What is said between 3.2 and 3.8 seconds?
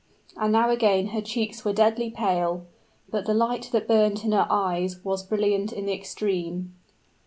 the light